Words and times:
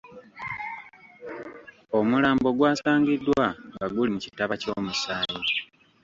Omulambo 1.97 2.49
gwasangiddwa 2.57 3.45
nga 3.73 3.85
guli 3.93 4.09
mu 4.15 4.19
kitaba 4.25 4.53
ky’omusaayi. 4.61 5.45